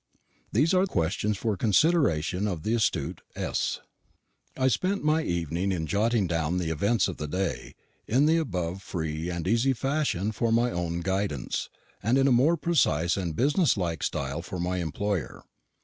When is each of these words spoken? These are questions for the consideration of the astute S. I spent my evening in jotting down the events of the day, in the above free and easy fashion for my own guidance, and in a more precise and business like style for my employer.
These 0.51 0.73
are 0.73 0.87
questions 0.87 1.37
for 1.37 1.53
the 1.53 1.59
consideration 1.59 2.47
of 2.47 2.63
the 2.63 2.73
astute 2.73 3.21
S. 3.35 3.81
I 4.57 4.67
spent 4.67 5.03
my 5.03 5.21
evening 5.21 5.71
in 5.71 5.85
jotting 5.85 6.25
down 6.25 6.57
the 6.57 6.71
events 6.71 7.07
of 7.07 7.17
the 7.17 7.27
day, 7.27 7.75
in 8.07 8.25
the 8.25 8.37
above 8.37 8.81
free 8.81 9.29
and 9.29 9.47
easy 9.47 9.73
fashion 9.73 10.31
for 10.31 10.51
my 10.51 10.71
own 10.71 11.01
guidance, 11.01 11.69
and 12.01 12.17
in 12.17 12.27
a 12.27 12.31
more 12.31 12.57
precise 12.57 13.15
and 13.15 13.35
business 13.35 13.77
like 13.77 14.01
style 14.01 14.41
for 14.41 14.57
my 14.59 14.77
employer. 14.77 15.43